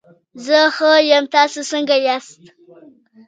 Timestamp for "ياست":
2.07-2.41